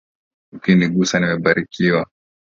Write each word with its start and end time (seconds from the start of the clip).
Ukinigusa 0.55 1.13
nimebarikiwa. 1.17 2.01